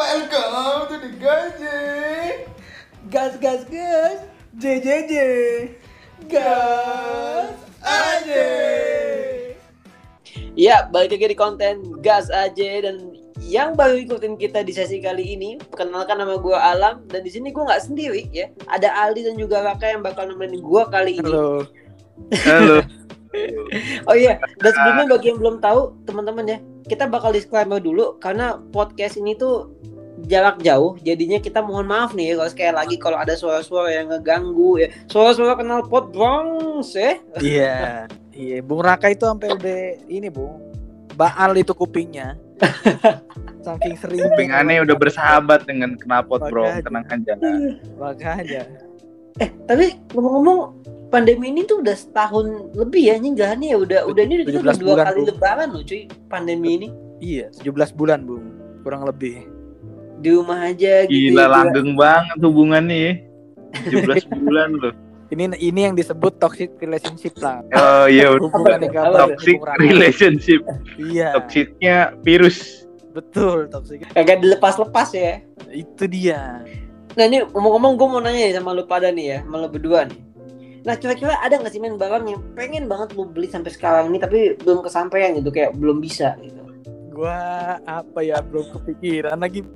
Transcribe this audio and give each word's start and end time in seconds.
Welcome 0.00 0.88
to 0.88 0.96
the 0.96 1.12
Gaji. 1.20 2.48
Gas 3.12 3.36
gas 3.36 3.68
gas. 3.68 4.24
JJJ. 4.56 5.12
Gas 6.24 7.52
aja. 7.84 8.48
Ya, 10.56 10.88
balik 10.88 11.20
lagi 11.20 11.26
di 11.28 11.36
konten 11.36 12.00
Gas 12.00 12.32
aja 12.32 12.80
dan 12.80 13.12
yang 13.44 13.76
baru 13.76 14.00
ikutin 14.00 14.40
kita 14.40 14.64
di 14.64 14.72
sesi 14.72 15.04
kali 15.04 15.36
ini, 15.36 15.60
perkenalkan 15.68 16.16
nama 16.16 16.40
gue 16.40 16.56
Alam 16.56 17.04
dan 17.12 17.20
di 17.20 17.28
sini 17.28 17.52
gue 17.52 17.60
nggak 17.60 17.84
sendiri 17.84 18.24
ya. 18.32 18.48
Ada 18.72 19.04
Aldi 19.04 19.28
dan 19.28 19.36
juga 19.36 19.60
Raka 19.60 19.84
yang 19.84 20.00
bakal 20.00 20.32
nemenin 20.32 20.64
gue 20.64 20.82
kali 20.88 21.20
ini. 21.20 21.28
Halo. 21.28 21.68
Halo. 22.48 22.78
Oh 24.08 24.16
iya, 24.16 24.40
dan 24.64 24.70
sebelumnya 24.72 25.06
bagi 25.12 25.28
yang 25.28 25.38
belum 25.44 25.56
tahu 25.60 25.92
teman-teman 26.08 26.56
ya, 26.56 26.58
kita 26.90 27.06
bakal 27.06 27.30
disclaimer 27.30 27.78
dulu 27.78 28.18
karena 28.18 28.58
podcast 28.74 29.14
ini 29.14 29.38
tuh 29.38 29.70
jarak 30.26 30.58
jauh, 30.60 30.98
jadinya 31.00 31.38
kita 31.38 31.62
mohon 31.62 31.86
maaf 31.86 32.12
nih 32.12 32.34
kalau 32.34 32.50
sekali 32.50 32.74
lagi 32.74 32.96
kalau 32.98 33.16
ada 33.16 33.38
suara-suara 33.38 33.94
yang 33.94 34.10
ngeganggu 34.10 34.82
ya, 34.82 34.88
suara-suara 35.06 35.54
kenal 35.54 35.86
pot 35.86 36.10
Bronx 36.10 36.98
ya. 36.98 37.16
Iya. 37.38 38.10
Iya, 38.34 38.58
Bung 38.64 38.82
Raka 38.82 39.12
itu 39.12 39.26
sampai 39.26 39.52
udah 39.52 39.80
ini, 40.10 40.28
Bung. 40.32 40.58
Baal 41.14 41.54
itu 41.56 41.76
kupingnya. 41.76 42.34
Saking 43.64 43.96
sering 44.00 44.20
Kuping 44.24 44.52
aneh 44.56 44.80
udah 44.80 44.96
bersahabat 44.96 45.68
dengan 45.68 45.96
knalpot 46.00 46.48
bro, 46.48 46.68
tenang 46.80 47.04
aja. 47.08 47.36
Makanya. 48.00 48.62
Eh, 49.40 49.48
tapi 49.68 50.00
ngomong-ngomong 50.16 50.60
pandemi 51.10 51.50
ini 51.50 51.62
tuh 51.62 51.82
udah 51.82 51.92
setahun 51.92 52.46
lebih 52.72 53.02
ya 53.04 53.18
nyinggahannya 53.18 53.68
ya 53.68 53.78
udah 53.78 54.00
udah 54.06 54.22
ini 54.22 54.34
udah 54.40 54.54
17 54.72 54.78
dua 54.78 54.94
bulan, 54.94 55.04
kali 55.04 55.18
Bu. 55.18 55.26
lebaran 55.28 55.68
loh 55.70 55.82
cuy 55.82 56.02
pandemi 56.26 56.70
ini 56.76 56.88
Iya, 57.20 57.52
17 57.52 57.92
bulan, 57.92 58.24
Bung. 58.24 58.48
Kurang 58.80 59.04
lebih. 59.04 59.44
di 60.16 60.28
rumah 60.30 60.56
aja 60.62 61.04
gitu 61.04 61.32
Gila 61.32 61.42
ya, 61.42 61.48
langgeng 61.48 61.92
banget 61.94 62.38
hubungannya 62.40 62.96
ya. 62.96 63.12
17 63.92 64.24
bulan 64.40 64.68
loh. 64.74 64.92
Ini 65.28 65.56
ini 65.58 65.80
yang 65.82 65.94
disebut 65.94 66.36
toxic 66.36 66.72
relationship 66.76 67.36
lah. 67.38 67.60
Oh 67.70 68.04
iya, 68.04 68.32
Hubungan 68.32 68.80
toxic 69.14 69.60
Raka. 69.60 69.78
relationship. 69.78 70.60
Iya, 70.96 71.36
Toksiknya 71.36 71.96
virus. 72.20 72.84
betul 73.10 73.66
toxic. 73.66 74.06
kagak 74.08 74.38
dilepas-lepas 74.38 75.08
ya 75.12 75.42
Itu 75.68 76.06
dia. 76.06 76.62
Nah 77.12 77.24
ini 77.26 77.42
ngomong-ngomong 77.44 77.92
gue 77.94 78.06
mau 78.06 78.20
nanya 78.20 78.40
nih 78.40 78.54
sama 78.54 78.70
lu 78.70 78.84
pada 78.84 79.10
nih 79.10 79.26
ya, 79.26 79.38
sama 79.42 79.56
lu 79.58 79.68
berdua 79.68 80.04
nih. 80.04 80.20
Nah 80.84 80.94
kira-kira 80.96 81.36
ada 81.40 81.60
nggak 81.60 81.72
sih 81.72 81.80
main 81.80 82.00
barang 82.00 82.24
yang 82.24 82.40
pengen 82.56 82.88
banget 82.88 83.12
lu 83.12 83.28
beli 83.28 83.48
sampai 83.50 83.68
sekarang 83.72 84.08
ini 84.12 84.18
tapi 84.20 84.56
belum 84.64 84.80
kesampaian 84.80 85.36
gitu 85.36 85.52
kayak 85.52 85.76
belum 85.76 86.00
bisa 86.00 86.36
gitu. 86.40 86.60
Gua 87.12 87.76
apa 87.84 88.24
ya 88.24 88.40
belum 88.40 88.64
kepikiran 88.72 89.36
lagi. 89.36 89.60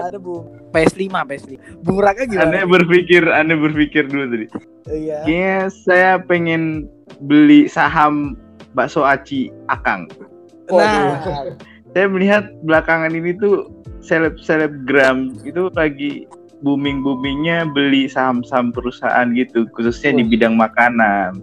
Ada 0.00 0.16
Bung. 0.16 0.48
PS5, 0.72 1.12
PS5. 1.12 1.50
Bung 1.84 2.00
Raka 2.00 2.24
Aneh 2.24 2.32
gimana? 2.32 2.64
berpikir, 2.64 3.22
aneh 3.28 3.58
berpikir 3.58 4.08
dulu 4.08 4.24
tadi. 4.32 4.46
Iya. 4.88 5.26
Kayaknya 5.28 5.58
saya 5.68 6.12
pengen 6.24 6.88
beli 7.20 7.68
saham 7.68 8.38
bakso 8.72 9.04
aci 9.04 9.52
Akang. 9.68 10.08
Nah, 10.70 11.20
Saya 11.90 12.06
melihat 12.06 12.54
belakangan 12.62 13.10
ini 13.10 13.34
tuh 13.34 13.66
seleb 13.98 14.38
selebgram 14.38 15.34
itu 15.42 15.68
lagi 15.74 16.24
booming 16.60 17.04
boomingnya 17.04 17.68
beli 17.68 18.08
saham-saham 18.08 18.72
perusahaan 18.72 19.26
gitu, 19.36 19.68
khususnya 19.72 20.20
di 20.20 20.24
bidang 20.28 20.56
makanan. 20.56 21.40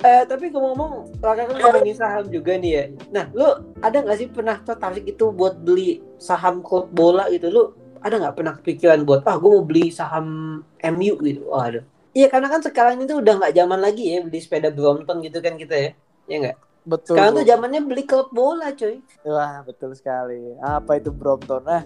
Eh 0.00 0.24
tapi 0.24 0.48
ngomong-ngomong, 0.48 1.20
Raka 1.20 1.44
kan 1.44 1.56
ngomongin 1.60 1.96
saham 1.96 2.24
juga 2.32 2.56
nih 2.56 2.72
ya. 2.72 2.84
Nah 3.12 3.28
lu 3.36 3.44
ada 3.84 4.00
nggak 4.00 4.16
sih 4.16 4.28
pernah 4.32 4.56
tertarik 4.64 5.04
itu 5.04 5.28
buat 5.28 5.60
beli 5.60 6.00
saham 6.16 6.64
klub 6.64 6.88
bola 6.88 7.28
gitu? 7.28 7.52
Lu 7.52 7.62
ada 8.00 8.16
nggak 8.16 8.34
pernah 8.40 8.56
kepikiran 8.56 9.04
buat 9.04 9.28
ah 9.28 9.36
gue 9.36 9.50
mau 9.52 9.60
beli 9.60 9.92
saham 9.92 10.60
MU 10.80 11.14
gitu? 11.20 11.44
Wah 11.52 11.68
ada. 11.68 11.80
Iya 12.16 12.32
karena 12.32 12.48
kan 12.48 12.64
sekarang 12.64 12.96
itu 13.04 13.20
udah 13.20 13.44
nggak 13.44 13.52
zaman 13.52 13.78
lagi 13.78 14.08
ya 14.08 14.24
beli 14.24 14.40
sepeda 14.40 14.72
Brompton 14.72 15.20
gitu 15.20 15.38
kan 15.44 15.60
kita 15.60 15.76
ya. 15.76 15.90
Ya 16.24 16.36
nggak? 16.48 16.56
Betul. 16.86 17.16
Sekarang 17.16 17.32
tuh 17.36 17.46
zamannya 17.46 17.80
beli 17.84 18.04
klub 18.04 18.28
bola 18.32 18.72
coy. 18.72 19.00
Wah, 19.26 19.64
betul 19.64 19.92
sekali. 19.96 20.56
Apa 20.60 21.00
itu 21.00 21.12
Brompton? 21.12 21.64
Nah, 21.64 21.84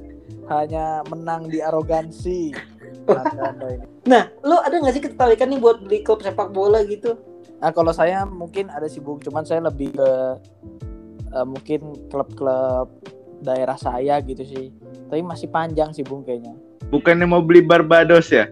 hanya 0.50 1.02
menang 1.08 1.50
di 1.50 1.62
arogansi. 1.62 2.54
Ini. 3.04 4.08
Nah, 4.08 4.32
lu 4.44 4.56
ada 4.60 4.74
nggak 4.76 4.94
sih 4.96 5.02
ketertarikan 5.04 5.52
nih 5.52 5.60
buat 5.60 5.84
beli 5.84 6.00
klub 6.04 6.24
sepak 6.24 6.52
bola 6.52 6.80
gitu? 6.84 7.16
Nah, 7.60 7.70
kalau 7.72 7.92
saya 7.96 8.28
mungkin 8.28 8.68
ada 8.68 8.84
sih 8.88 9.00
Bung, 9.00 9.20
cuman 9.20 9.44
saya 9.44 9.64
lebih 9.64 9.92
ke 9.96 10.10
eh, 11.32 11.46
mungkin 11.46 11.96
klub-klub 12.12 12.88
daerah 13.44 13.76
saya 13.76 14.20
gitu 14.24 14.44
sih. 14.44 14.72
Tapi 15.08 15.20
masih 15.20 15.48
panjang 15.52 15.92
sih 15.92 16.04
Bung 16.04 16.24
kayaknya. 16.24 16.56
Bukannya 16.92 17.24
mau 17.28 17.40
beli 17.40 17.64
Barbados 17.64 18.28
ya? 18.32 18.48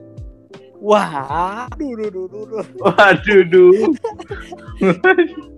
Wah, 0.83 1.71
aduh, 1.71 1.95
duh, 1.95 2.11
duh, 2.11 2.27
duh, 2.27 2.45
duh. 2.51 2.67
Waduh, 2.83 3.41
duh. 3.47 3.95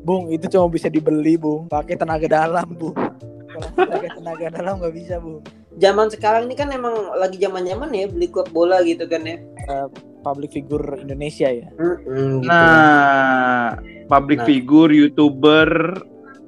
Bung, 0.05 0.29
itu 0.29 0.45
cuma 0.53 0.69
bisa 0.69 0.93
dibeli, 0.93 1.41
Bung. 1.41 1.65
Pakai 1.73 1.97
tenaga 1.97 2.29
dalam, 2.29 2.69
Bung. 2.77 2.93
Kalau 2.93 3.69
pakai 3.73 4.13
tenaga 4.13 4.47
dalam 4.53 4.85
nggak 4.85 4.93
bisa, 4.93 5.17
Bung. 5.17 5.41
Zaman 5.81 6.13
sekarang 6.13 6.47
ini 6.47 6.55
kan 6.55 6.69
emang 6.77 7.17
lagi 7.17 7.41
zaman-zaman 7.41 7.89
ya 7.97 8.05
beli 8.07 8.29
klub 8.29 8.53
bola 8.53 8.85
gitu 8.85 9.09
kan 9.09 9.25
ya. 9.25 9.41
Public 10.21 10.53
figure 10.53 11.01
Indonesia 11.01 11.49
ya. 11.49 11.73
Mm-mm, 11.81 12.45
gitu. 12.45 12.49
Nah, 12.53 13.81
public 14.13 14.45
Nah. 14.45 14.47
figure, 14.47 14.93
youtuber, 14.93 15.99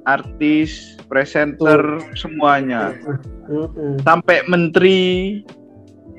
artis, 0.05 1.01
presenter, 1.09 1.81
semuanya. 2.13 2.93
Mm-mm. 3.49 4.05
Sampai 4.05 4.45
menteri, 4.45 5.41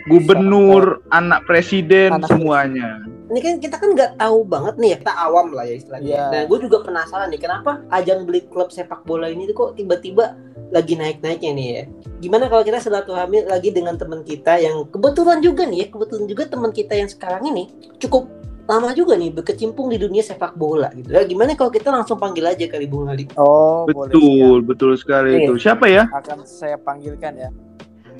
gubernur, 0.08 1.04
anak 1.12 1.44
presiden, 1.44 2.16
Anak 2.16 2.32
semuanya. 2.32 3.04
Ini 3.28 3.40
kan 3.44 3.54
kita 3.60 3.76
kan 3.76 3.92
nggak 3.92 4.16
tahu 4.16 4.40
banget 4.48 4.74
nih 4.80 4.88
ya, 4.88 4.96
kita 5.04 5.14
awam 5.20 5.52
lah 5.52 5.68
ya 5.68 5.74
istilahnya. 5.76 6.08
Iya. 6.08 6.24
Nah, 6.32 6.42
gue 6.48 6.58
juga 6.64 6.80
penasaran 6.80 7.28
nih, 7.28 7.40
kenapa 7.44 7.84
ajang 7.92 8.24
beli 8.24 8.40
klub 8.48 8.72
sepak 8.72 9.04
bola 9.04 9.28
ini 9.28 9.44
tuh 9.52 9.54
kok 9.54 9.70
tiba-tiba 9.76 10.32
lagi 10.72 10.96
naik-naiknya 10.96 11.50
nih 11.52 11.66
ya? 11.68 11.82
Gimana 12.24 12.48
kalau 12.48 12.64
kita 12.64 12.80
silaturahmi 12.80 13.44
lagi 13.44 13.68
dengan 13.68 14.00
teman 14.00 14.24
kita 14.24 14.56
yang 14.56 14.88
kebetulan 14.88 15.44
juga 15.44 15.68
nih 15.68 15.84
ya, 15.84 15.86
kebetulan 15.92 16.24
juga 16.24 16.42
teman 16.48 16.72
kita 16.72 16.96
yang 16.96 17.08
sekarang 17.12 17.44
ini 17.52 17.68
cukup 18.00 18.32
lama 18.68 18.92
juga 18.92 19.16
nih 19.16 19.32
berkecimpung 19.32 19.88
di 19.88 19.96
dunia 19.96 20.20
sepak 20.20 20.56
bola 20.56 20.92
gitu. 20.92 21.08
Nah, 21.12 21.24
gimana 21.24 21.52
kalau 21.56 21.72
kita 21.72 21.88
langsung 21.92 22.16
panggil 22.20 22.48
aja 22.48 22.64
kali 22.68 22.84
Bung 22.88 23.08
Ali? 23.12 23.28
Oh, 23.36 23.88
boleh. 23.88 24.12
Betul, 24.12 24.56
betul 24.64 24.90
sekali 24.96 25.36
Iya. 25.36 25.40
itu. 25.48 25.52
Siapa 25.56 25.84
ya? 25.88 26.04
Akan 26.12 26.44
saya 26.48 26.76
panggilkan 26.76 27.32
ya. 27.36 27.48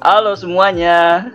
Halo 0.05 0.33
semuanya. 0.37 1.33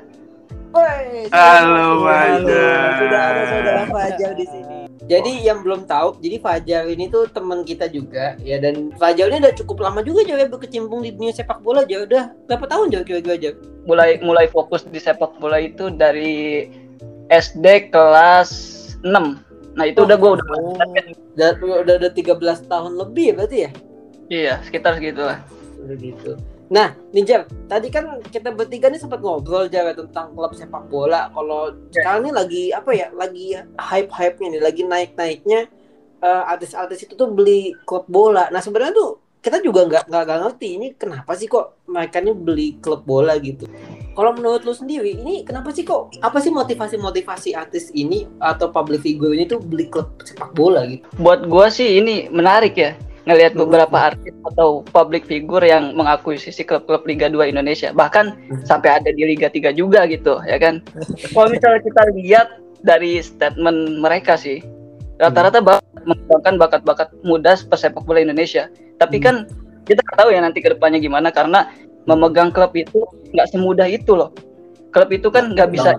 Woi, 0.74 1.30
Halo, 1.30 2.02
sudah- 2.02 2.02
Fajar. 2.02 2.90
Sudah 2.98 3.22
ada 3.24 3.42
saudara 3.46 3.82
Fajar 3.86 4.32
di 4.34 4.46
sini. 4.46 4.78
Jadi 5.04 5.32
yang 5.40 5.62
belum 5.62 5.86
tahu, 5.86 6.18
jadi 6.18 6.40
Fajar 6.40 6.88
ini 6.88 7.06
tuh 7.08 7.28
teman 7.28 7.62
kita 7.62 7.86
juga 7.88 8.34
ya 8.40 8.58
dan 8.58 8.90
Fajar 8.96 9.28
ini 9.28 9.38
udah 9.38 9.54
cukup 9.54 9.84
lama 9.84 10.02
juga 10.02 10.24
Jauh 10.24 10.40
ya 10.40 10.48
berkecimpung 10.48 11.04
di 11.04 11.12
dunia 11.12 11.30
sepak 11.30 11.60
bola 11.60 11.84
Jauh 11.84 12.08
udah 12.08 12.32
berapa 12.48 12.66
tahun 12.66 12.88
Jauh 12.90 13.06
kira-kira 13.06 13.36
Jauh? 13.38 13.58
Mulai 13.84 14.18
mulai 14.20 14.48
fokus 14.48 14.82
di 14.82 14.98
sepak 14.98 15.38
bola 15.38 15.60
itu 15.60 15.92
dari 15.92 16.66
SD 17.28 17.92
kelas 17.92 18.50
6. 19.04 19.44
Nah, 19.76 19.86
itu 19.86 20.00
udah 20.02 20.16
gua 20.16 20.38
udah 20.38 20.46
Oh, 20.54 20.78
Udah, 21.34 21.50
udah 21.84 21.96
udah 22.00 22.12
13 22.14 22.34
tahun 22.64 22.92
lebih 22.96 23.26
ya 23.26 23.34
berarti 23.36 23.58
ya? 23.60 23.72
iya, 24.28 24.54
sekitar 24.64 24.96
segitu 24.96 25.20
lah. 25.20 25.42
Udah 25.82 25.98
gitu. 25.98 26.32
Nah, 26.72 26.96
Ninja, 27.12 27.44
tadi 27.68 27.92
kan 27.92 28.24
kita 28.24 28.56
bertiga 28.56 28.88
nih 28.88 29.02
sempat 29.02 29.20
ngobrol 29.20 29.68
Jar 29.68 29.92
tentang 29.92 30.32
klub 30.32 30.56
sepak 30.56 30.88
bola. 30.88 31.28
Kalau 31.34 31.76
sekarang 31.92 32.28
ini 32.28 32.32
lagi 32.32 32.64
apa 32.72 32.92
ya? 32.96 33.08
Lagi 33.12 33.60
hype-hype-nya 33.76 34.48
nih, 34.58 34.62
lagi 34.64 34.82
naik-naiknya 34.88 35.68
eh, 36.24 36.44
artis-artis 36.48 37.04
itu 37.04 37.14
tuh 37.20 37.30
beli 37.30 37.76
klub 37.84 38.08
bola. 38.08 38.48
Nah, 38.50 38.64
sebenarnya 38.64 38.96
tuh 38.96 39.24
kita 39.44 39.60
juga 39.60 39.84
nggak 39.84 40.08
nggak 40.08 40.24
nggak 40.24 40.40
ngerti 40.48 40.68
ini 40.80 40.88
kenapa 40.96 41.36
sih 41.36 41.52
kok 41.52 41.84
mereka 41.92 42.24
ini 42.24 42.32
beli 42.32 42.80
klub 42.80 43.04
bola 43.04 43.36
gitu. 43.44 43.68
Kalau 44.14 44.32
menurut 44.32 44.64
lu 44.64 44.72
sendiri, 44.72 45.20
ini 45.20 45.44
kenapa 45.44 45.74
sih 45.76 45.84
kok 45.84 46.16
apa 46.24 46.40
sih 46.40 46.54
motivasi-motivasi 46.54 47.58
artis 47.58 47.92
ini 47.92 48.24
atau 48.40 48.72
public 48.72 49.04
figure 49.04 49.36
ini 49.36 49.44
tuh 49.50 49.60
beli 49.60 49.92
klub 49.92 50.16
sepak 50.24 50.56
bola 50.56 50.88
gitu? 50.88 51.04
Buat 51.20 51.50
gua 51.52 51.68
sih 51.68 52.00
ini 52.00 52.32
menarik 52.32 52.78
ya 52.80 52.96
ngelihat 53.24 53.56
beberapa 53.56 54.12
artis 54.12 54.36
atau 54.52 54.84
public 54.92 55.24
figure 55.24 55.64
yang 55.64 55.96
mengakuisisi 55.96 56.68
klub-klub 56.68 57.08
Liga 57.08 57.32
2 57.32 57.56
Indonesia. 57.56 57.96
Bahkan 57.96 58.56
sampai 58.68 59.00
ada 59.00 59.10
di 59.16 59.24
Liga 59.24 59.48
3 59.48 59.72
juga 59.72 60.04
gitu, 60.12 60.44
ya 60.44 60.60
kan? 60.60 60.84
Kalau 61.32 61.48
misalnya 61.48 61.82
kita 61.84 62.02
lihat 62.20 62.48
dari 62.84 63.24
statement 63.24 64.04
mereka 64.04 64.36
sih, 64.36 64.60
rata-rata 65.24 65.64
bakat 65.64 65.88
mengembangkan 66.04 66.56
bakat-bakat 66.60 67.10
muda 67.24 67.56
pesepak 67.56 68.04
bola 68.04 68.20
Indonesia. 68.20 68.68
Tapi 69.00 69.24
kan 69.24 69.48
kita 69.88 70.04
tahu 70.20 70.36
ya 70.36 70.44
nanti 70.44 70.60
ke 70.60 70.76
depannya 70.76 71.00
gimana 71.00 71.32
karena 71.32 71.72
memegang 72.04 72.52
klub 72.52 72.76
itu 72.76 73.08
nggak 73.32 73.48
semudah 73.56 73.88
itu 73.88 74.16
loh. 74.20 74.36
Klub 74.92 75.10
itu 75.16 75.32
kan 75.32 75.56
nggak 75.56 75.72
bisa 75.72 75.96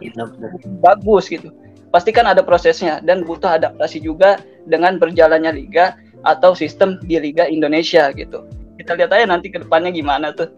bagus 0.85 1.33
gitu. 1.33 1.49
Pasti 1.89 2.11
kan 2.13 2.27
ada 2.29 2.43
prosesnya 2.43 3.01
dan 3.01 3.25
butuh 3.25 3.55
adaptasi 3.55 4.03
juga 4.03 4.37
dengan 4.67 4.99
berjalannya 4.99 5.55
liga 5.55 5.97
atau 6.25 6.57
sistem 6.57 6.99
di 7.05 7.21
Liga 7.21 7.47
Indonesia 7.47 8.11
gitu. 8.13 8.45
kita 8.75 8.99
lihat 9.01 9.17
aja 9.17 9.25
nanti 9.25 9.49
ke 9.49 9.63
depannya 9.63 9.95
gimana 9.95 10.35
tuh. 10.35 10.51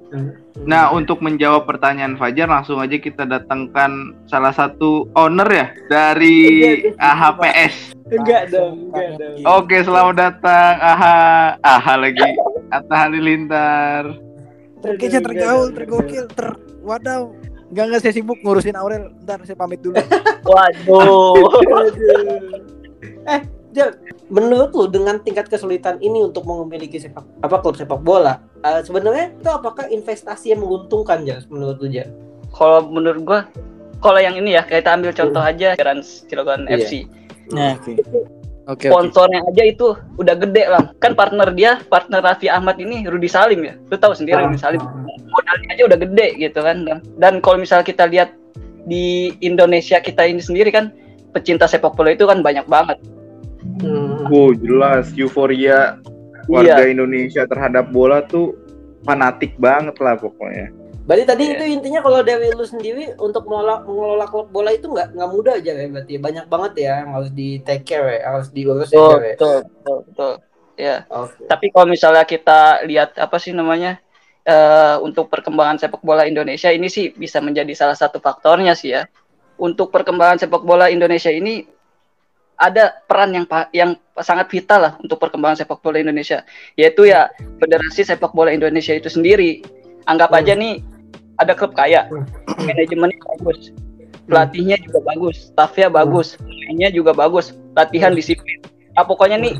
Nah, 0.64 0.90
untuk 0.90 1.22
menjawab 1.22 1.68
pertanyaan 1.68 2.18
Fajar, 2.18 2.48
langsung 2.50 2.80
aja 2.80 2.96
kita 2.98 3.22
datangkan 3.22 4.16
salah 4.26 4.50
satu 4.50 5.06
owner 5.14 5.46
ya 5.46 5.66
dari 5.86 6.90
AHPS. 6.96 7.94
Enggak 8.10 8.50
dong, 8.50 8.90
enggak 8.90 9.20
dong. 9.20 9.46
Oke, 9.46 9.78
selamat 9.84 10.14
datang 10.18 10.74
AHA. 10.80 11.16
AHA 11.60 11.94
lagi. 12.02 12.28
Atta 12.72 12.94
Halilintar. 12.96 14.02
Terkece, 14.82 15.18
tergaul, 15.22 15.70
tergokil, 15.70 16.24
ter 16.32 16.56
wadaw. 16.82 17.30
Enggak 17.70 17.84
enggak 17.90 18.00
saya 18.06 18.14
sibuk 18.14 18.38
ngurusin 18.42 18.78
Aurel. 18.78 19.10
Ntar 19.22 19.42
saya 19.46 19.58
pamit 19.58 19.82
dulu. 19.82 19.98
Waduh. 20.50 21.50
eh, 23.26 23.40
Jal, 23.76 23.92
menurut 24.32 24.72
lu 24.72 24.88
dengan 24.88 25.20
tingkat 25.20 25.52
kesulitan 25.52 26.00
ini 26.00 26.24
untuk 26.24 26.48
memiliki 26.48 26.96
sepak 26.96 27.22
apa 27.44 27.60
klub 27.60 27.76
sepak 27.76 28.00
bola, 28.00 28.40
eh, 28.64 28.80
sebenarnya 28.80 29.36
itu 29.36 29.50
apakah 29.52 29.84
investasi 29.92 30.56
yang 30.56 30.64
menguntungkan 30.64 31.28
Jal 31.28 31.44
menurut 31.52 31.76
lu 31.84 31.92
Jal? 31.92 32.08
kalau 32.56 32.88
menurut 32.88 33.20
gua 33.20 33.40
kalau 34.00 34.16
yang 34.16 34.36
ini 34.36 34.56
ya 34.56 34.64
kita 34.64 34.96
ambil 34.96 35.12
contoh 35.12 35.44
aja 35.44 35.76
Rans 35.76 36.24
Cilegon 36.28 36.64
Iya. 36.68 36.76
FC. 36.80 36.92
Nah, 37.52 37.76
oke. 37.76 37.92
Oke, 38.66 38.90
oke. 38.90 38.90
Sponsornya 38.90 39.40
aja 39.46 39.62
itu 39.62 39.94
udah 40.18 40.34
gede 40.34 40.64
lah. 40.66 40.90
Kan 40.98 41.14
partner 41.14 41.54
dia, 41.54 41.78
partner 41.86 42.18
Raffi 42.18 42.50
Ahmad 42.50 42.82
ini 42.82 43.06
Rudi 43.06 43.30
Salim 43.30 43.62
ya. 43.62 43.78
Lu 43.88 43.94
tahu 43.94 44.10
sendiri 44.10 44.42
Rudi 44.42 44.58
Salim. 44.58 44.82
Modalnya 45.30 45.68
aja 45.70 45.82
udah 45.86 45.98
gede 46.02 46.28
gitu 46.34 46.60
kan. 46.66 46.82
Dan, 46.82 46.98
dan 47.22 47.38
kalau 47.38 47.62
misal 47.62 47.86
kita 47.86 48.10
lihat 48.10 48.34
di 48.90 49.30
Indonesia 49.38 50.02
kita 50.02 50.26
ini 50.26 50.42
sendiri 50.42 50.74
kan 50.74 50.90
pecinta 51.30 51.70
sepak 51.70 51.94
bola 51.94 52.10
itu 52.10 52.26
kan 52.26 52.42
banyak 52.42 52.66
banget. 52.66 52.98
Hmm. 53.82 54.32
Oh, 54.32 54.50
jelas 54.56 55.12
euforia 55.12 56.00
warga 56.48 56.82
Iya. 56.86 56.94
Indonesia 56.94 57.42
terhadap 57.44 57.90
bola 57.92 58.24
tuh 58.24 58.56
fanatik 59.04 59.58
banget 59.60 59.98
lah 60.00 60.16
pokoknya. 60.16 60.72
Berarti 61.06 61.22
tadi 61.22 61.44
Iya. 61.46 61.52
itu 61.54 61.64
intinya 61.78 62.00
kalau 62.02 62.18
dari 62.26 62.50
lu 62.50 62.66
sendiri 62.66 63.14
untuk 63.22 63.46
mengelola, 63.46 63.86
mengelola 63.86 64.26
klub 64.26 64.50
bola 64.50 64.74
itu 64.74 64.90
nggak 64.90 65.14
nggak 65.14 65.30
mudah 65.30 65.54
aja 65.62 65.72
ya 65.78 65.86
berarti 65.86 66.14
banyak 66.18 66.46
banget 66.50 66.72
ya 66.82 66.92
yang 67.06 67.10
harus 67.14 67.30
di 67.30 67.48
take 67.62 67.84
care 67.86 68.06
ya, 68.18 68.20
harus 68.26 68.48
diurus 68.50 68.90
ya. 68.90 68.98
Betul, 68.98 69.14
ya. 69.14 69.34
betul, 69.38 69.56
betul, 69.62 69.98
betul. 70.10 70.32
Ya. 70.76 70.96
Oke. 71.08 71.42
Tapi 71.46 71.66
kalau 71.70 71.86
misalnya 71.86 72.24
kita 72.26 72.82
lihat 72.90 73.14
apa 73.22 73.36
sih 73.38 73.54
namanya 73.54 74.02
eh, 74.42 74.96
untuk 74.98 75.30
perkembangan 75.30 75.78
sepak 75.78 76.02
bola 76.02 76.26
Indonesia 76.26 76.74
ini 76.74 76.90
sih 76.90 77.14
bisa 77.14 77.38
menjadi 77.38 77.70
salah 77.74 77.94
satu 77.94 78.18
faktornya 78.18 78.74
sih 78.74 78.98
ya. 78.98 79.06
Untuk 79.56 79.94
perkembangan 79.94 80.42
sepak 80.42 80.66
bola 80.66 80.90
Indonesia 80.90 81.30
ini 81.30 81.75
ada 82.56 83.04
peran 83.04 83.36
yang 83.36 83.46
yang 83.72 83.90
sangat 84.20 84.48
vital 84.48 84.80
lah 84.80 84.92
untuk 85.00 85.20
perkembangan 85.20 85.60
sepak 85.64 85.80
bola 85.84 86.00
Indonesia, 86.00 86.40
yaitu 86.76 87.08
ya 87.08 87.28
Federasi 87.60 88.04
Sepak 88.04 88.32
Bola 88.32 88.52
Indonesia 88.52 88.96
itu 88.96 89.12
sendiri. 89.12 89.60
Anggap 90.08 90.32
Hmm. 90.32 90.38
aja 90.40 90.52
nih 90.56 90.80
ada 91.36 91.52
klub 91.52 91.76
kaya, 91.76 92.08
Hmm. 92.08 92.24
manajemennya 92.64 93.20
bagus, 93.36 93.76
pelatihnya 94.24 94.76
juga 94.80 94.98
bagus, 95.04 95.36
staffnya 95.52 95.88
bagus, 95.92 96.28
pemainnya 96.40 96.88
juga 96.88 97.12
bagus, 97.12 97.52
latihan 97.76 98.12
Hmm. 98.12 98.18
disiplin. 98.18 98.58
Nah, 98.96 99.04
pokoknya 99.04 99.36
nih 99.36 99.54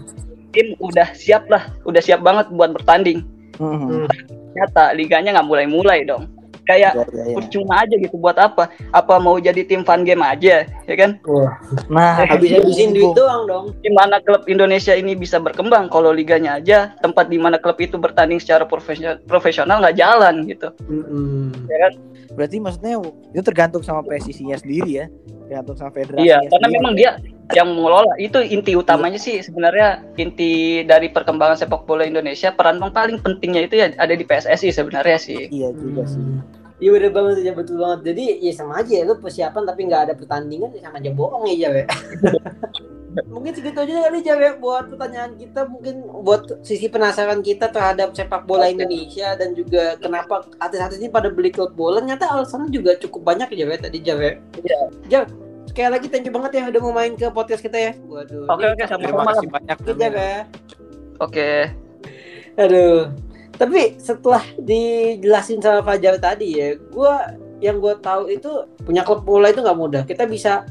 tim 0.56 0.72
udah 0.80 1.12
siap 1.12 1.44
lah, 1.52 1.68
udah 1.84 2.00
siap 2.00 2.24
banget 2.24 2.48
buat 2.48 2.72
bertanding. 2.72 3.20
Hmm. 3.60 4.08
Ternyata 4.56 4.96
liganya 4.96 5.36
nggak 5.36 5.48
mulai-mulai 5.48 6.08
dong. 6.08 6.32
Kayak 6.66 6.92
Ya, 6.92 7.04
ya, 7.06 7.24
ya. 7.30 7.34
percuma 7.34 7.74
aja 7.78 7.94
gitu 7.94 8.18
buat 8.18 8.34
apa? 8.34 8.66
Apa 8.90 9.16
mau 9.16 9.38
jadi 9.38 9.62
tim 9.62 9.82
fun 9.82 10.02
game 10.02 10.20
aja, 10.20 10.66
ya 10.66 10.94
kan? 10.98 11.18
Wah, 11.22 11.54
Nah, 11.86 12.26
habis-habisin 12.26 12.90
duit 12.90 13.14
doang 13.14 13.46
dong. 13.46 13.64
Gimana 13.80 14.18
klub 14.18 14.42
Indonesia 14.46 14.90
ini 14.92 15.14
bisa 15.14 15.38
berkembang 15.38 15.86
kalau 15.86 16.10
liganya 16.10 16.58
aja 16.58 16.90
tempat 16.98 17.26
di 17.26 17.38
mana 17.38 17.56
klub 17.56 17.78
itu 17.78 17.94
bertanding 17.94 18.36
secara 18.36 18.66
profesional 18.66 19.22
profesional 19.24 19.78
nggak 19.78 19.94
jalan 19.94 20.42
gitu, 20.44 20.68
Mm-mm. 20.84 21.54
ya 21.66 21.78
kan? 21.80 21.92
Berarti 22.34 22.56
maksudnya 22.58 22.98
itu 23.30 23.42
tergantung 23.42 23.80
sama 23.80 24.02
presisinya 24.02 24.58
sendiri 24.58 24.90
ya. 24.92 25.06
Tergantung 25.46 25.78
sama 25.78 25.90
federasinya 25.90 26.26
Iya, 26.26 26.38
karena 26.50 26.66
sendiri. 26.66 26.76
memang 26.76 26.92
dia 26.94 27.10
yang 27.54 27.70
mengelola 27.70 28.10
itu 28.18 28.42
inti 28.42 28.74
utamanya 28.74 29.14
sih 29.16 29.38
sebenarnya 29.38 30.02
inti 30.16 30.82
dari 30.82 31.06
perkembangan 31.06 31.54
sepak 31.54 31.86
bola 31.86 32.02
Indonesia 32.02 32.50
peran 32.50 32.82
yang 32.82 32.90
paling 32.90 33.22
pentingnya 33.22 33.62
itu 33.62 33.78
ya 33.78 33.94
ada 33.94 34.10
di 34.10 34.26
PSSI 34.26 34.74
sebenarnya 34.74 35.14
sih. 35.14 35.46
Iya 35.46 35.70
juga 35.72 36.02
sih. 36.04 36.18
Iya 36.76 36.90
bener 36.92 37.10
banget 37.12 37.36
ya 37.40 37.52
betul 37.56 37.80
banget. 37.80 38.00
Jadi 38.12 38.24
ya 38.44 38.52
sama 38.52 38.84
aja 38.84 38.92
ya 38.92 39.04
lu 39.08 39.16
persiapan 39.16 39.62
tapi 39.64 39.80
nggak 39.88 40.02
ada 40.10 40.14
pertandingan 40.14 40.70
ya 40.76 40.80
sama 40.84 41.00
aja 41.00 41.10
bohong 41.12 41.44
ya 41.48 41.68
mungkin 43.32 43.52
segitu 43.56 43.80
aja 43.80 44.12
kali 44.12 44.20
Jawe 44.20 44.60
buat 44.60 44.92
pertanyaan 44.92 45.40
kita 45.40 45.64
mungkin 45.72 46.04
buat 46.20 46.60
sisi 46.60 46.92
penasaran 46.92 47.40
kita 47.40 47.72
terhadap 47.72 48.12
sepak 48.12 48.44
bola 48.44 48.68
Indonesia 48.68 49.32
dan 49.40 49.56
juga 49.56 49.96
kenapa 49.96 50.44
artis-artis 50.60 51.00
ini 51.00 51.08
pada 51.08 51.32
beli 51.32 51.48
klub 51.48 51.72
bola 51.72 52.04
ternyata 52.04 52.28
alasannya 52.28 52.68
juga 52.68 52.92
cukup 53.00 53.24
banyak 53.24 53.48
ya 53.56 53.64
Jawe 53.64 53.76
tadi 53.88 53.98
Jawe. 54.04 54.30
Iya. 54.60 54.80
Jawe 55.08 55.26
sekali 55.76 55.92
lagi 55.92 56.06
thank 56.08 56.24
you 56.24 56.32
banget 56.32 56.56
ya 56.56 56.72
udah 56.72 56.80
mau 56.80 56.94
main 56.96 57.12
ke 57.16 57.28
podcast 57.28 57.60
kita 57.60 57.76
ya. 57.76 57.92
Waduh. 58.08 58.48
Oke, 58.48 58.64
oke, 58.64 58.84
sama-sama. 58.88 59.04
Terima 59.04 59.24
kasih 59.28 59.48
banyak. 59.52 59.76
Oke. 61.20 61.50
Aduh. 62.56 63.25
Tapi 63.56 63.96
setelah 63.96 64.44
dijelasin 64.60 65.64
sama 65.64 65.80
Fajar 65.80 66.20
tadi 66.20 66.60
ya, 66.60 66.76
gua 66.92 67.32
yang 67.60 67.80
gue 67.80 67.96
tahu 68.04 68.28
itu 68.28 68.68
punya 68.84 69.00
klub 69.00 69.24
bola 69.24 69.48
itu 69.48 69.64
nggak 69.64 69.80
mudah. 69.80 70.02
Kita 70.04 70.28
bisa 70.28 70.68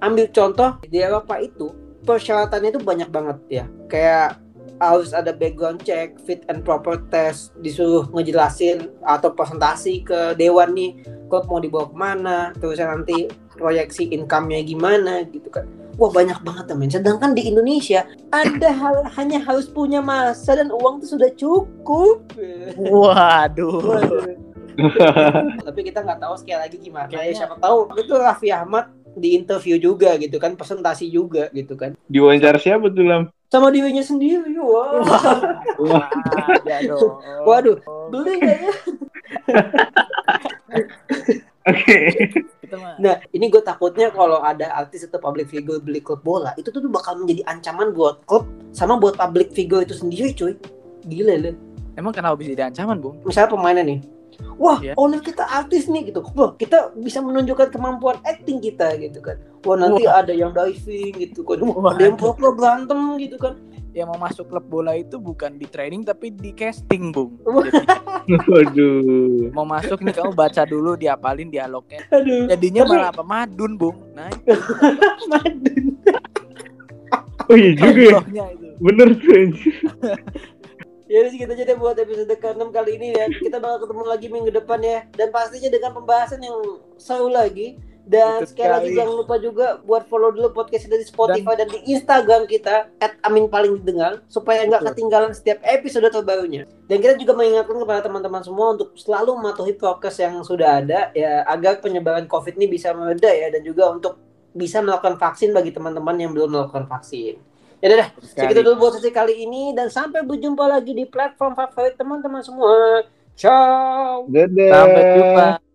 ambil 0.00 0.32
contoh 0.32 0.80
di 0.88 0.98
Eropa 0.98 1.36
itu 1.38 1.70
persyaratannya 2.02 2.72
itu 2.72 2.80
banyak 2.80 3.08
banget 3.12 3.38
ya. 3.52 3.64
Kayak 3.86 4.40
harus 4.82 5.14
ada 5.14 5.30
background 5.30 5.84
check, 5.86 6.18
fit 6.26 6.42
and 6.50 6.66
proper 6.66 6.98
test, 7.12 7.54
disuruh 7.62 8.08
ngejelasin 8.10 8.90
atau 9.06 9.30
presentasi 9.30 10.02
ke 10.02 10.34
dewan 10.34 10.74
nih, 10.74 10.98
klub 11.30 11.46
mau 11.46 11.62
dibawa 11.62 11.86
ke 11.86 11.96
mana, 11.96 12.38
terus 12.58 12.82
nanti 12.82 13.30
proyeksi 13.54 14.10
income-nya 14.10 14.66
gimana 14.66 15.22
gitu 15.30 15.46
kan. 15.54 15.68
Wah 16.00 16.10
banyak 16.10 16.38
banget 16.40 16.64
temen. 16.68 16.88
Sedangkan 16.88 17.36
di 17.36 17.48
Indonesia 17.48 18.08
ada 18.32 18.68
hal 18.72 19.04
hanya 19.16 19.38
harus 19.44 19.68
punya 19.68 20.00
masa 20.00 20.56
dan 20.56 20.72
uang 20.72 21.04
itu 21.04 21.16
sudah 21.16 21.30
cukup. 21.36 22.24
Waduh. 22.80 23.80
Waduh. 23.80 24.24
Tapi 25.60 25.80
kita 25.84 26.00
nggak 26.00 26.20
tahu 26.20 26.34
sekali 26.40 26.58
lagi 26.64 26.76
gimana. 26.80 27.08
Ya, 27.12 27.20
Kayaknya- 27.20 27.38
siapa 27.44 27.56
tahu 27.60 27.78
itu 28.00 28.12
Raffi 28.16 28.48
Ahmad 28.48 28.88
di 29.12 29.36
interview 29.36 29.76
juga 29.76 30.16
gitu 30.16 30.40
kan, 30.40 30.56
presentasi 30.56 31.12
juga 31.12 31.52
gitu 31.52 31.76
kan. 31.76 31.92
Diwawancara 32.08 32.56
siapa 32.56 32.88
tuh 32.88 33.04
Lam? 33.04 33.28
Sama 33.52 33.68
dirinya 33.68 34.00
sendiri. 34.00 34.56
Wah, 34.56 35.04
ya 36.64 36.88
dong. 36.88 37.20
Waduh, 37.48 37.76
beli 38.08 38.32
nggak 38.40 38.56
ya? 38.64 38.72
Oke. 41.70 41.98
Kita 42.72 42.80
mah 42.80 42.96
Nah, 42.96 43.20
ini 43.36 43.52
gue 43.52 43.60
takutnya 43.60 44.08
kalau 44.08 44.40
ada 44.40 44.72
artis 44.72 45.04
atau 45.04 45.20
public 45.20 45.52
figure 45.52 45.76
beli 45.76 46.00
klub 46.00 46.24
bola, 46.24 46.56
itu 46.56 46.72
tuh 46.72 46.80
bakal 46.88 47.20
menjadi 47.20 47.44
ancaman 47.44 47.92
buat 47.92 48.24
klub 48.24 48.48
sama 48.72 48.96
buat 48.96 49.20
public 49.20 49.52
figure 49.52 49.84
itu 49.84 49.92
sendiri, 49.92 50.32
cuy. 50.32 50.56
Gila 51.04 51.36
lu. 51.36 51.52
emang 52.00 52.16
kenapa 52.16 52.40
bisa 52.40 52.56
jadi 52.56 52.72
ancaman, 52.72 52.96
Bung? 52.96 53.20
Misalnya 53.28 53.52
pemainnya 53.52 53.84
nih, 53.84 54.00
wah 54.56 54.80
Iya. 54.80 54.96
owner 54.96 55.20
kita 55.20 55.44
artis 55.44 55.84
nih 55.92 56.08
gitu, 56.08 56.24
wah 56.32 56.56
kita 56.56 56.88
bisa 56.96 57.20
menunjukkan 57.20 57.68
kemampuan 57.68 58.16
acting 58.24 58.64
kita 58.64 58.96
gitu 58.96 59.20
kan, 59.20 59.36
wah 59.68 59.76
nanti 59.76 60.08
ada 60.08 60.32
yang 60.32 60.56
diving 60.56 61.12
gitu 61.20 61.44
kan, 61.44 61.60
wah, 61.60 61.92
ada 61.92 62.08
yang 62.08 62.16
berantem 62.16 63.20
gitu 63.20 63.36
kan, 63.36 63.60
Yang 63.92 64.06
mau 64.08 64.20
masuk 64.20 64.44
klub 64.48 64.64
bola 64.64 64.96
itu 64.96 65.20
bukan 65.20 65.60
di 65.60 65.68
training 65.68 66.00
tapi 66.00 66.32
di 66.32 66.56
casting, 66.56 67.12
Bung. 67.12 67.36
Jadi, 68.24 68.48
Waduh. 68.48 69.52
mau 69.52 69.68
masuk 69.68 70.00
nih 70.00 70.16
kamu 70.16 70.32
baca 70.32 70.62
dulu 70.64 70.96
diapalin 70.96 71.52
dialognya. 71.52 72.00
aduh, 72.08 72.48
Jadinya 72.48 72.88
malah 72.88 73.12
apa? 73.12 73.20
Madun, 73.20 73.76
Bung. 73.76 74.00
Nah, 74.16 74.32
itu 74.32 74.56
madun. 75.32 75.84
Oh 77.50 77.56
iya 77.58 77.70
juga 77.76 78.00
ya. 78.00 78.46
Bener 78.80 79.08
tuh. 79.18 79.28
anjir. 79.34 79.74
Ya 81.04 81.20
udah 81.20 81.30
segitu 81.36 81.52
aja 81.52 81.64
deh 81.68 81.76
buat 81.76 81.96
episode 82.00 82.32
ke-6 82.32 82.72
kali 82.72 82.90
ini 82.96 83.12
ya. 83.12 83.28
Kita 83.28 83.60
bakal 83.60 83.84
ketemu 83.84 84.02
lagi 84.08 84.26
minggu 84.32 84.48
depan 84.48 84.80
ya. 84.80 85.04
Dan 85.12 85.28
pastinya 85.28 85.68
dengan 85.68 85.92
pembahasan 85.92 86.40
yang 86.40 86.56
seru 86.96 87.28
lagi. 87.28 87.76
Dan 88.02 88.42
Betul 88.42 88.50
sekali 88.50 88.70
lagi 88.74 88.88
jangan 88.98 89.14
lupa 89.14 89.34
juga 89.38 89.66
buat 89.86 90.10
follow 90.10 90.34
dulu 90.34 90.50
podcast 90.50 90.90
kita 90.90 90.98
di 90.98 91.06
Spotify 91.06 91.54
dan, 91.54 91.70
di 91.70 91.80
Instagram 91.86 92.50
kita 92.50 92.90
@amin 93.22 93.46
paling 93.46 93.78
didengar 93.78 94.26
supaya 94.26 94.66
nggak 94.66 94.90
ketinggalan 94.90 95.30
setiap 95.30 95.62
episode 95.62 96.10
terbarunya. 96.10 96.66
Dan 96.90 96.98
kita 96.98 97.14
juga 97.14 97.38
mengingatkan 97.38 97.78
kepada 97.78 98.00
teman-teman 98.02 98.42
semua 98.42 98.74
untuk 98.74 98.90
selalu 98.98 99.38
mematuhi 99.38 99.78
prokes 99.78 100.18
yang 100.18 100.42
sudah 100.42 100.82
ada 100.82 101.14
ya 101.14 101.46
agar 101.46 101.78
penyebaran 101.78 102.26
COVID 102.26 102.58
ini 102.58 102.66
bisa 102.74 102.90
mereda 102.90 103.30
ya 103.30 103.54
dan 103.54 103.62
juga 103.62 103.94
untuk 103.94 104.18
bisa 104.52 104.82
melakukan 104.82 105.16
vaksin 105.16 105.54
bagi 105.54 105.70
teman-teman 105.70 106.18
yang 106.18 106.34
belum 106.34 106.58
melakukan 106.58 106.90
vaksin. 106.90 107.38
Ya 107.82 107.90
udah 107.90 107.98
dah, 107.98 108.10
Segitu 108.22 108.62
dulu 108.62 108.86
buat 108.86 108.94
sesi 108.94 109.10
kali 109.10 109.42
ini 109.42 109.74
dan 109.74 109.90
sampai 109.90 110.22
berjumpa 110.22 110.70
lagi 110.70 110.94
di 110.94 111.02
platform 111.02 111.58
favorit 111.58 111.98
teman-teman 111.98 112.42
semua. 112.42 113.02
Ciao. 113.34 114.26
Dadah. 114.30 114.70
Sampai 114.70 115.02
jumpa. 115.18 115.71